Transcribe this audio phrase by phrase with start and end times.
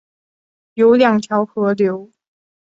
[0.73, 2.09] 有二条河流